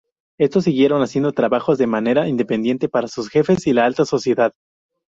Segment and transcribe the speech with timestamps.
[0.39, 4.51] Estos siguieron haciendo trabajos de manera independiente para sus jefes y la alta sociedad.